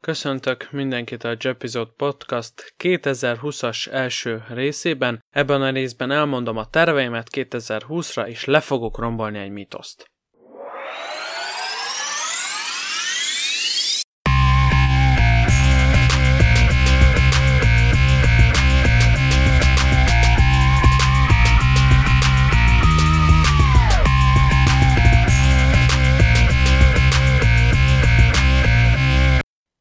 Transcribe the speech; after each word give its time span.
Köszöntök 0.00 0.70
mindenkit 0.70 1.24
a 1.24 1.36
Jepizode 1.38 1.90
Podcast 1.96 2.74
2020-as 2.78 3.92
első 3.92 4.44
részében. 4.48 5.24
Ebben 5.30 5.62
a 5.62 5.70
részben 5.70 6.10
elmondom 6.10 6.56
a 6.56 6.66
terveimet 6.66 7.28
2020-ra, 7.36 8.26
és 8.26 8.44
le 8.44 8.60
fogok 8.60 8.98
rombolni 8.98 9.38
egy 9.38 9.50
mitoszt. 9.50 10.09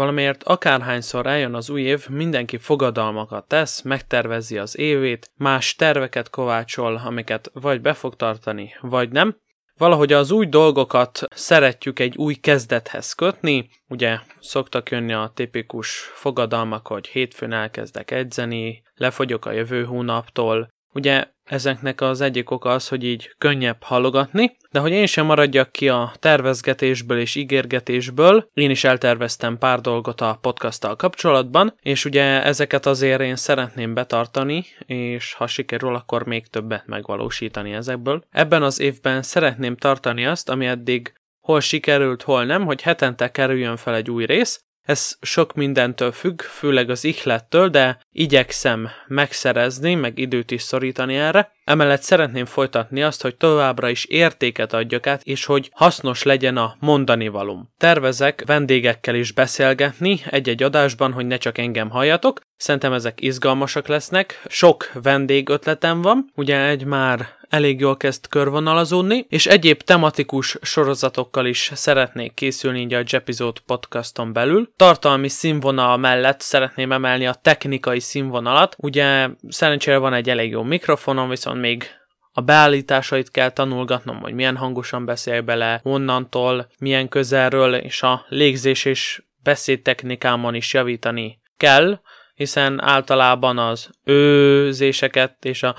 Valamiért 0.00 0.42
akárhányszor 0.42 1.26
eljön 1.26 1.54
az 1.54 1.70
új 1.70 1.82
év, 1.82 2.08
mindenki 2.08 2.56
fogadalmakat 2.56 3.48
tesz, 3.48 3.82
megtervezi 3.82 4.58
az 4.58 4.78
évét, 4.78 5.30
más 5.36 5.74
terveket 5.74 6.30
kovácsol, 6.30 7.00
amiket 7.04 7.50
vagy 7.54 7.80
be 7.80 7.92
fog 7.92 8.16
tartani, 8.16 8.74
vagy 8.80 9.10
nem. 9.10 9.36
Valahogy 9.76 10.12
az 10.12 10.30
új 10.30 10.46
dolgokat 10.46 11.24
szeretjük 11.34 11.98
egy 11.98 12.16
új 12.16 12.34
kezdethez 12.34 13.12
kötni, 13.12 13.70
ugye 13.88 14.18
szoktak 14.38 14.90
jönni 14.90 15.12
a 15.12 15.32
tipikus 15.34 16.10
fogadalmak, 16.14 16.86
hogy 16.86 17.06
hétfőn 17.06 17.52
elkezdek 17.52 18.10
edzeni, 18.10 18.82
lefogyok 18.94 19.44
a 19.44 19.52
jövő 19.52 19.84
hónaptól, 19.84 20.68
Ugye 20.92 21.24
ezeknek 21.44 22.00
az 22.00 22.20
egyik 22.20 22.50
oka 22.50 22.70
az, 22.70 22.88
hogy 22.88 23.04
így 23.04 23.34
könnyebb 23.38 23.82
halogatni, 23.82 24.56
de 24.70 24.78
hogy 24.78 24.90
én 24.90 25.06
sem 25.06 25.26
maradjak 25.26 25.72
ki 25.72 25.88
a 25.88 26.12
tervezgetésből 26.18 27.18
és 27.18 27.34
ígérgetésből, 27.34 28.48
én 28.54 28.70
is 28.70 28.84
elterveztem 28.84 29.58
pár 29.58 29.80
dolgot 29.80 30.20
a 30.20 30.38
podcasttal 30.40 30.96
kapcsolatban, 30.96 31.74
és 31.80 32.04
ugye 32.04 32.44
ezeket 32.44 32.86
azért 32.86 33.20
én 33.20 33.36
szeretném 33.36 33.94
betartani, 33.94 34.64
és 34.86 35.32
ha 35.32 35.46
sikerül, 35.46 35.94
akkor 35.94 36.26
még 36.26 36.46
többet 36.46 36.86
megvalósítani 36.86 37.72
ezekből. 37.72 38.24
Ebben 38.30 38.62
az 38.62 38.80
évben 38.80 39.22
szeretném 39.22 39.76
tartani 39.76 40.26
azt, 40.26 40.48
ami 40.48 40.66
eddig 40.66 41.12
hol 41.40 41.60
sikerült, 41.60 42.22
hol 42.22 42.44
nem, 42.44 42.64
hogy 42.64 42.82
hetente 42.82 43.30
kerüljön 43.30 43.76
fel 43.76 43.94
egy 43.94 44.10
új 44.10 44.24
rész, 44.24 44.64
ez 44.82 45.16
sok 45.20 45.54
mindentől 45.54 46.12
függ, 46.12 46.40
főleg 46.40 46.90
az 46.90 47.04
ihlettől, 47.04 47.68
de 47.68 48.00
igyekszem 48.12 48.88
megszerezni, 49.06 49.94
meg 49.94 50.18
időt 50.18 50.50
is 50.50 50.62
szorítani 50.62 51.16
erre. 51.16 51.52
Emellett 51.64 52.02
szeretném 52.02 52.44
folytatni 52.44 53.02
azt, 53.02 53.22
hogy 53.22 53.36
továbbra 53.36 53.88
is 53.88 54.04
értéket 54.04 54.72
adjak 54.72 55.06
át, 55.06 55.22
és 55.24 55.44
hogy 55.44 55.70
hasznos 55.74 56.22
legyen 56.22 56.56
a 56.56 56.76
mondani 56.80 57.28
valum. 57.28 57.72
Tervezek 57.78 58.42
vendégekkel 58.46 59.14
is 59.14 59.32
beszélgetni 59.32 60.20
egy-egy 60.30 60.62
adásban, 60.62 61.12
hogy 61.12 61.26
ne 61.26 61.36
csak 61.36 61.58
engem 61.58 61.90
halljatok. 61.90 62.40
Szerintem 62.56 62.92
ezek 62.92 63.20
izgalmasak 63.20 63.86
lesznek. 63.86 64.42
Sok 64.48 64.90
vendég 65.02 65.48
ötletem 65.48 66.02
van, 66.02 66.30
ugye 66.34 66.66
egy 66.66 66.84
már 66.84 67.38
elég 67.50 67.80
jól 67.80 67.96
kezd 67.96 68.28
körvonalazódni, 68.28 69.26
és 69.28 69.46
egyéb 69.46 69.82
tematikus 69.82 70.58
sorozatokkal 70.62 71.46
is 71.46 71.70
szeretnék 71.74 72.34
készülni 72.34 72.80
így 72.80 72.94
a 72.94 73.02
Jepizód 73.06 73.58
podcaston 73.58 74.32
belül. 74.32 74.72
Tartalmi 74.76 75.28
színvonal 75.28 75.96
mellett 75.96 76.40
szeretném 76.40 76.92
emelni 76.92 77.26
a 77.26 77.34
technikai 77.42 78.00
színvonalat. 78.00 78.76
Ugye 78.78 79.28
szerencsére 79.48 79.96
van 79.96 80.14
egy 80.14 80.30
elég 80.30 80.50
jó 80.50 80.62
mikrofonom, 80.62 81.28
viszont 81.28 81.60
még 81.60 81.84
a 82.32 82.40
beállításait 82.40 83.30
kell 83.30 83.50
tanulgatnom, 83.50 84.20
hogy 84.20 84.32
milyen 84.32 84.56
hangosan 84.56 85.04
beszél 85.04 85.42
bele, 85.42 85.80
honnantól, 85.82 86.70
milyen 86.78 87.08
közelről, 87.08 87.74
és 87.74 88.02
a 88.02 88.24
légzés 88.28 88.84
és 88.84 89.22
beszédtechnikámon 89.42 90.54
is 90.54 90.74
javítani 90.74 91.40
kell, 91.56 92.00
hiszen 92.40 92.82
általában 92.82 93.58
az 93.58 93.90
őzéseket 94.04 95.44
és 95.44 95.62
a 95.62 95.74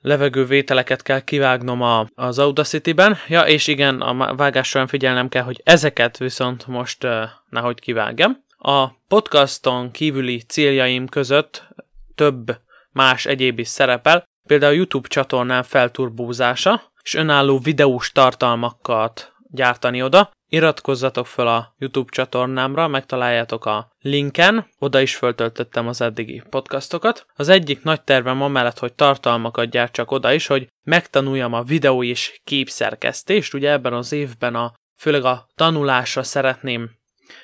levegővételeket 0.00 1.02
kell 1.02 1.20
kivágnom 1.20 1.82
a, 1.82 2.06
az 2.14 2.38
Audacity-ben. 2.38 3.16
Ja, 3.28 3.40
és 3.42 3.66
igen, 3.66 4.00
a 4.00 4.34
vágás 4.34 4.68
során 4.68 4.86
figyelnem 4.86 5.28
kell, 5.28 5.42
hogy 5.42 5.60
ezeket 5.64 6.18
viszont 6.18 6.66
most 6.66 7.04
uh, 7.04 7.22
nehogy 7.48 7.80
kivágjam. 7.80 8.44
A 8.58 8.88
podcaston 9.08 9.90
kívüli 9.90 10.40
céljaim 10.40 11.06
között 11.06 11.68
több 12.14 12.60
más 12.92 13.26
egyéb 13.26 13.58
is 13.58 13.68
szerepel, 13.68 14.24
például 14.48 14.72
a 14.72 14.76
YouTube 14.76 15.08
csatornám 15.08 15.62
felturbózása, 15.62 16.82
és 17.02 17.14
önálló 17.14 17.58
videós 17.58 18.12
tartalmakat 18.12 19.32
gyártani 19.48 20.02
oda. 20.02 20.30
Iratkozzatok 20.52 21.26
fel 21.26 21.46
a 21.46 21.74
YouTube 21.78 22.10
csatornámra, 22.10 22.88
megtaláljátok 22.88 23.66
a 23.66 23.90
linken, 24.00 24.66
oda 24.78 25.00
is 25.00 25.16
föltöltöttem 25.16 25.88
az 25.88 26.00
eddigi 26.00 26.42
podcastokat. 26.50 27.26
Az 27.34 27.48
egyik 27.48 27.82
nagy 27.82 28.02
tervem 28.02 28.42
amellett, 28.42 28.78
hogy 28.78 28.92
tartalmakat 28.92 29.70
gyártsak 29.70 30.10
oda 30.10 30.32
is, 30.32 30.46
hogy 30.46 30.68
megtanuljam 30.82 31.52
a 31.52 31.62
videó 31.62 32.02
és 32.02 32.40
képszerkesztést. 32.44 33.54
Ugye 33.54 33.70
ebben 33.70 33.92
az 33.92 34.12
évben 34.12 34.54
a, 34.54 34.72
főleg 34.96 35.24
a 35.24 35.46
tanulásra 35.54 36.22
szeretném 36.22 36.90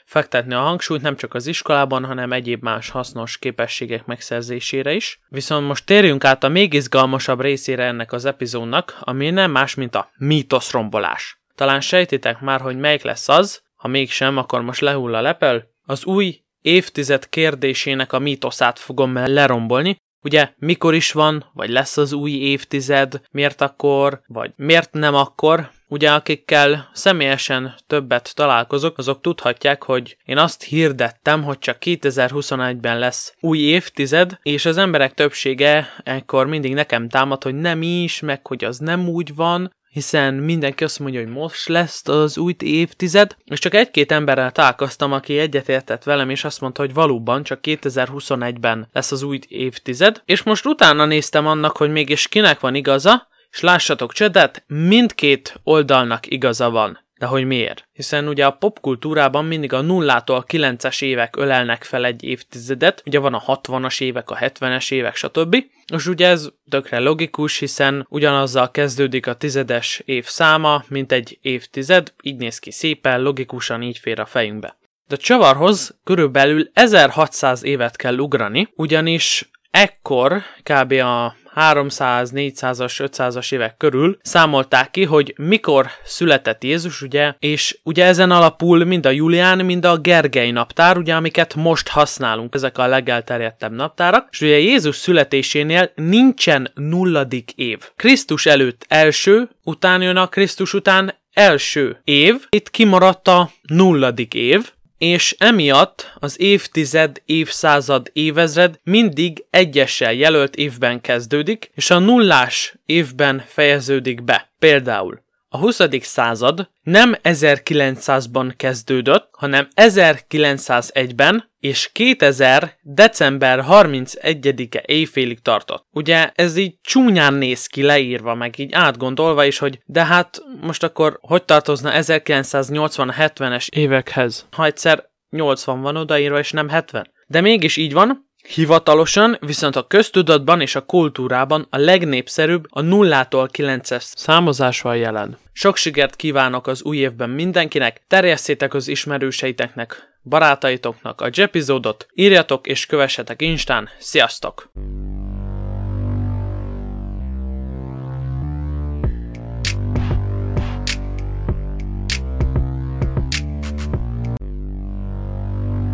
fektetni 0.05 0.55
a 0.55 0.61
hangsúlyt 0.61 1.03
nem 1.03 1.17
csak 1.17 1.35
az 1.35 1.47
iskolában, 1.47 2.05
hanem 2.05 2.33
egyéb 2.33 2.63
más 2.63 2.91
hasznos 2.91 3.39
képességek 3.39 4.07
megszerzésére 4.07 4.93
is. 4.93 5.21
Viszont 5.29 5.67
most 5.67 5.87
térjünk 5.87 6.25
át 6.25 6.45
a 6.45 6.49
még 6.49 6.73
izgalmasabb 6.73 7.41
részére 7.41 7.85
ennek 7.85 8.13
az 8.13 8.25
epizódnak, 8.25 8.97
ami 9.01 9.31
nem 9.31 9.51
más, 9.51 9.75
mint 9.75 9.95
a 9.95 10.11
mítoszrombolás. 10.17 11.39
Talán 11.57 11.81
sejtitek 11.81 12.41
már, 12.41 12.61
hogy 12.61 12.77
melyik 12.77 13.03
lesz 13.03 13.29
az, 13.29 13.63
ha 13.75 13.89
mégsem, 13.89 14.37
akkor 14.37 14.63
most 14.63 14.81
lehull 14.81 15.15
a 15.15 15.21
lepel. 15.21 15.69
Az 15.83 16.05
új 16.05 16.41
évtized 16.61 17.29
kérdésének 17.29 18.13
a 18.13 18.19
mítoszát 18.19 18.79
fogom 18.79 19.13
lerombolni, 19.15 19.97
Ugye 20.27 20.53
mikor 20.57 20.95
is 20.95 21.13
van, 21.13 21.51
vagy 21.53 21.71
lesz 21.71 21.97
az 21.97 22.13
új 22.13 22.31
évtized, 22.31 23.21
miért 23.31 23.61
akkor, 23.61 24.21
vagy 24.27 24.53
miért 24.57 24.93
nem 24.93 25.15
akkor. 25.15 25.71
Ugye 25.89 26.13
akikkel 26.13 26.91
személyesen 26.93 27.75
többet 27.87 28.35
találkozok, 28.35 28.99
azok 28.99 29.21
tudhatják, 29.21 29.83
hogy 29.83 30.17
én 30.25 30.39
azt 30.39 30.63
hirdettem, 30.63 31.43
hogy 31.43 31.59
csak 31.59 31.77
2021-ben 31.81 32.99
lesz 32.99 33.35
új 33.41 33.59
évtized, 33.59 34.39
és 34.43 34.65
az 34.65 34.77
emberek 34.77 35.15
többsége 35.15 35.89
ekkor 36.03 36.47
mindig 36.47 36.75
nekem 36.75 37.09
támad, 37.09 37.43
hogy 37.43 37.55
nem 37.55 37.83
is, 37.83 38.21
meg 38.21 38.47
hogy 38.47 38.65
az 38.65 38.79
nem 38.79 39.09
úgy 39.09 39.35
van, 39.35 39.76
hiszen 39.97 40.35
mindenki 40.35 40.85
azt 40.85 40.99
mondja, 40.99 41.21
hogy 41.21 41.33
most 41.33 41.69
lesz 41.69 42.09
az 42.09 42.39
új 42.39 42.55
évtized, 42.59 43.37
és 43.45 43.59
csak 43.59 43.75
egy-két 43.75 44.13
emberrel 44.13 44.53
találkoztam, 44.53 45.13
aki 45.13 45.39
egyetértett 45.39 46.03
velem, 46.03 46.31
és 46.31 46.45
azt 46.45 46.61
mondta, 46.61 46.83
hogy 46.83 46.95
valóban 46.95 47.43
csak 47.43 47.59
2021-ben 47.63 48.89
lesz 48.93 49.13
az 49.13 49.23
új 49.23 49.39
évtized, 49.49 50.23
és 50.25 50.43
most 50.43 50.67
utána 50.67 51.05
néztem 51.05 51.47
annak, 51.47 51.77
hogy 51.77 51.91
mégis 51.91 52.29
kinek 52.29 52.61
van 52.61 52.75
igaza, 52.75 53.29
és 53.51 53.61
lássatok 53.61 54.13
csedet, 54.13 54.65
mindkét 54.67 55.61
oldalnak 55.63 56.31
igaza 56.31 56.71
van. 56.71 57.06
De 57.19 57.27
hogy 57.27 57.45
miért? 57.45 57.89
Hiszen 57.93 58.29
ugye 58.29 58.47
a 58.47 58.51
popkultúrában 58.51 59.45
mindig 59.45 59.73
a 59.73 59.81
nullától 59.81 60.37
a 60.37 60.45
9-es 60.45 61.03
évek 61.03 61.37
ölelnek 61.37 61.85
fel 61.85 62.05
egy 62.05 62.25
évtizedet, 62.25 63.03
ugye 63.07 63.19
van 63.19 63.35
a 63.35 63.43
60-as 63.47 64.01
évek, 64.01 64.31
a 64.31 64.37
70-es 64.37 64.93
évek, 64.93 65.17
stb. 65.17 65.65
És 65.93 66.07
ugye 66.07 66.29
ez 66.29 66.49
tökre 66.69 66.99
logikus, 66.99 67.59
hiszen 67.59 68.07
ugyanazzal 68.09 68.71
kezdődik 68.71 69.27
a 69.27 69.35
tizedes 69.35 70.03
év 70.05 70.25
száma, 70.25 70.85
mint 70.89 71.13
egy 71.13 71.39
évtized, 71.43 72.13
így 72.23 72.37
néz 72.37 72.59
ki 72.59 72.71
szépen, 72.71 73.21
logikusan 73.21 73.83
így 73.83 73.99
fér 73.99 74.21
a 74.21 74.27
fejünkbe. 74.27 74.77
De 75.09 75.17
csavarhoz 75.17 75.99
körülbelül 76.05 76.71
1600 76.73 77.65
évet 77.65 77.97
kell 77.97 78.19
ugrani, 78.19 78.69
ugyanis 78.75 79.51
ekkor 79.71 80.43
kb. 80.63 80.93
a 80.93 81.37
300, 81.57 82.33
400-as, 82.35 83.09
500-as 83.13 83.53
évek 83.53 83.77
körül 83.77 84.19
számolták 84.23 84.91
ki, 84.91 85.05
hogy 85.05 85.35
mikor 85.37 85.87
született 86.05 86.65
Jézus, 86.65 87.03
ugye, 87.03 87.35
és 87.39 87.79
ugye 87.83 88.05
ezen 88.05 88.31
alapul 88.31 88.85
mind 88.85 89.07
a 89.07 89.11
Julián, 89.11 89.65
mind 89.65 89.85
a 89.85 89.97
Gergely 89.97 90.51
naptár, 90.51 90.97
ugye, 90.97 91.15
amiket 91.15 91.55
most 91.55 91.89
használunk, 91.89 92.55
ezek 92.55 92.79
a 92.79 92.87
legelterjedtebb 92.87 93.73
naptárak, 93.73 94.29
és 94.31 94.41
ugye 94.41 94.59
Jézus 94.59 94.97
születésénél 94.97 95.91
nincsen 95.95 96.71
nulladik 96.75 97.53
év. 97.55 97.79
Krisztus 97.97 98.47
előtt 98.47 98.85
első, 98.89 99.49
után 99.65 100.03
jön 100.03 100.17
a 100.17 100.27
Krisztus 100.27 100.75
után 100.75 101.15
első 101.33 102.01
év, 102.05 102.47
itt 102.49 102.71
kimaradt 102.71 103.29
a 103.29 103.51
nulladik 103.63 104.35
év, 104.35 104.71
és 104.99 105.35
emiatt 105.39 106.13
az 106.19 106.41
évtized, 106.41 107.23
évszázad, 107.25 108.11
évezred 108.13 108.81
mindig 108.83 109.45
egyessel 109.51 110.13
jelölt 110.13 110.57
évben 110.57 111.01
kezdődik, 111.01 111.71
és 111.75 111.91
a 111.91 111.99
nullás 111.99 112.75
évben 112.87 113.45
fejeződik 113.47 114.23
be. 114.23 114.51
Például 114.59 115.25
a 115.57 115.59
20. 115.59 115.81
század 116.01 116.71
nem 116.83 117.17
1900-ban 117.23 118.53
kezdődött, 118.57 119.29
hanem 119.33 119.69
1901-ben 119.75 121.51
és 121.59 121.91
2000. 121.93 122.77
december 122.83 123.65
31-e 123.69 124.83
éjfélig 124.87 125.41
tartott. 125.41 125.87
Ugye 125.91 126.31
ez 126.35 126.57
így 126.57 126.79
csúnyán 126.83 127.35
néz 127.35 127.67
ki 127.67 127.83
leírva, 127.83 128.35
meg 128.35 128.59
így 128.59 128.73
átgondolva 128.73 129.45
is, 129.45 129.59
hogy 129.59 129.81
de 129.85 130.05
hát 130.05 130.43
most 130.61 130.83
akkor 130.83 131.19
hogy 131.21 131.45
tartozna 131.45 131.91
1980-70-es 131.95 133.69
évekhez? 133.69 134.47
Ha 134.51 134.65
egyszer 134.65 135.05
80 135.31 135.81
van 135.81 135.97
odaírva, 135.97 136.39
és 136.39 136.53
nem 136.53 136.69
70. 136.69 137.11
De 137.27 137.41
mégis 137.41 137.77
így 137.77 137.93
van, 137.93 138.26
Hivatalosan 138.47 139.37
viszont 139.41 139.77
a 139.77 139.87
köztudatban 139.87 140.61
és 140.61 140.75
a 140.75 140.85
kultúrában 140.85 141.67
a 141.71 141.77
legnépszerűbb 141.77 142.67
a 142.71 142.81
nullától 142.81 143.49
9-es 143.53 144.03
számozás 144.15 144.81
van 144.81 144.97
jelen. 144.97 145.39
Sok 145.53 145.77
sikert 145.77 146.17
kívánok 146.17 146.67
az 146.67 146.83
új 146.83 146.97
évben 146.97 147.31
mindenkinek, 147.31 148.03
terjesszétek 148.07 148.75
az 148.75 148.89
ismerőseiteknek, 148.89 150.19
barátaitoknak 150.23 151.21
a 151.21 151.31
epizódot, 151.37 152.07
írjatok 152.15 152.67
és 152.67 152.87
kövessetek 152.87 153.43
Instán, 153.43 153.89
sziasztok! 153.99 154.71